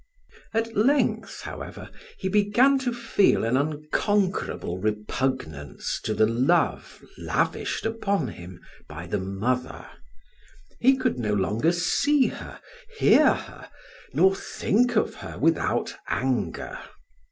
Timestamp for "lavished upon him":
7.19-8.59